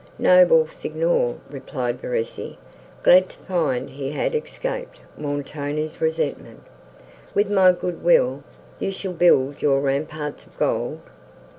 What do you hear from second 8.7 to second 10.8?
you shall build your ramparts of